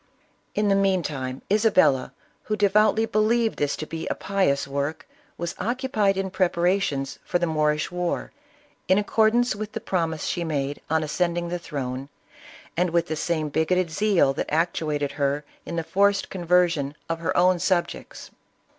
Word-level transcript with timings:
In 0.55 0.67
the 0.67 0.73
meantime 0.73 1.43
Isabella, 1.51 2.11
who 2.45 2.55
devoutly 2.55 3.05
believed 3.05 3.61
ISABELLA 3.61 3.65
OF 3.65 3.87
CASTILE. 3.87 3.99
81 3.99 4.07
this 4.07 4.07
to 4.07 4.07
be 4.07 4.07
a 4.07 4.15
pious 4.55 4.67
work, 4.67 5.07
was 5.37 5.55
occupied 5.59 6.17
in 6.17 6.31
preparations 6.31 7.19
for 7.23 7.37
the 7.37 7.45
Moorish 7.45 7.91
war, 7.91 8.31
in 8.87 8.97
accordance 8.97 9.55
with 9.55 9.73
the 9.73 9.79
promise 9.79 10.23
she 10.23 10.43
made 10.43 10.81
on 10.89 11.03
ascending 11.03 11.49
the 11.49 11.59
throne, 11.59 12.09
and 12.75 12.89
with 12.89 13.09
the 13.09 13.15
same 13.15 13.49
bigoted 13.49 13.91
zeal 13.91 14.33
that 14.33 14.51
actuated 14.51 15.11
her 15.11 15.45
in 15.67 15.75
the 15.75 15.83
forced 15.83 16.31
conversion 16.31 16.95
of 17.07 17.19
her 17.19 17.37
own 17.37 17.59
subjects. 17.59 18.31